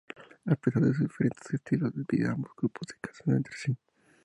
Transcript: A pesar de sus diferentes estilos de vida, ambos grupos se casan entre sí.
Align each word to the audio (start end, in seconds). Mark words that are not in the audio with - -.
A 0.47 0.55
pesar 0.55 0.81
de 0.81 0.95
sus 0.95 1.07
diferentes 1.09 1.53
estilos 1.53 1.93
de 1.93 2.03
vida, 2.09 2.31
ambos 2.31 2.53
grupos 2.57 2.87
se 2.89 2.97
casan 3.07 3.35
entre 3.35 3.53
sí. 3.55 3.77